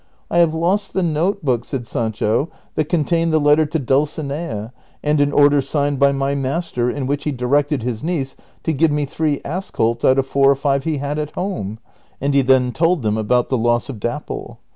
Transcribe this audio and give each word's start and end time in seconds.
"I 0.31 0.39
have 0.39 0.55
lost 0.55 0.93
the 0.93 1.03
note 1.03 1.45
book," 1.45 1.63
said 1.63 1.85
Sancho," 1.85 2.49
that 2.73 2.89
contained 2.89 3.31
the 3.31 3.39
letter 3.39 3.67
to 3.67 3.77
Dulcinea, 3.77 4.73
and 5.03 5.21
an 5.21 5.31
order 5.31 5.61
signed 5.61 5.99
by 5.99 6.11
my 6.11 6.33
master 6.33 6.89
in 6.89 7.05
which 7.05 7.23
he 7.23 7.31
directed 7.31 7.83
his 7.83 8.03
niece 8.03 8.35
to 8.63 8.73
give 8.73 8.89
me 8.91 9.05
three 9.05 9.41
ass 9.45 9.69
colts 9.69 10.03
out 10.03 10.17
of 10.17 10.25
four 10.25 10.49
or 10.49 10.55
five 10.55 10.85
he 10.85 10.97
had 10.97 11.19
at 11.19 11.35
home;" 11.35 11.77
and 12.19 12.33
he 12.33 12.41
then 12.41 12.71
told 12.71 13.03
them 13.03 13.15
about 13.15 13.49
the 13.49 13.59
loss 13.59 13.89
of 13.89 13.99
Dapple. 13.99 14.57